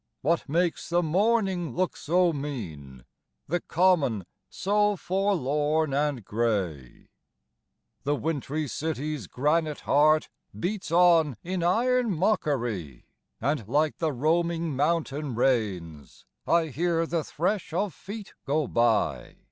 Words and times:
What 0.23 0.49
makes 0.49 0.89
the 0.89 1.03
morning 1.03 1.75
look 1.75 1.95
so 1.95 2.33
mean, 2.33 3.05
The 3.47 3.59
Common 3.59 4.25
so 4.49 4.95
forlorn 4.95 5.93
and 5.93 6.25
gray? 6.25 7.09
The 8.01 8.15
wintry 8.15 8.67
city's 8.67 9.27
granite 9.27 9.81
heart 9.81 10.27
Beats 10.59 10.91
on 10.91 11.37
in 11.43 11.61
iron 11.61 12.15
mockery, 12.17 13.05
And 13.39 13.67
like 13.67 13.99
the 13.99 14.11
roaming 14.11 14.75
mountain 14.75 15.35
rains, 15.35 16.25
I 16.47 16.69
hear 16.69 17.05
the 17.05 17.23
thresh 17.23 17.71
of 17.71 17.93
feet 17.93 18.33
go 18.43 18.65
by. 18.65 19.35